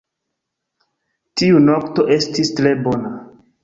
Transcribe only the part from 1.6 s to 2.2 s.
nokto